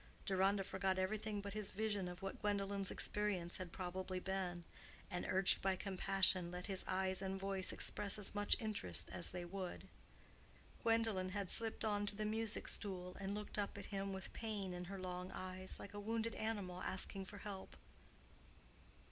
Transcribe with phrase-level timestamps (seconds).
[0.25, 4.63] Deronda forgot everything but his vision of what Gwendolen's experience had probably been,
[5.11, 9.45] and urged by compassion let his eyes and voice express as much interest as they
[9.45, 9.87] would.
[10.81, 14.73] Gwendolen had slipped on to the music stool, and looked up at him with pain
[14.73, 17.77] in her long eyes, like a wounded animal asking for help.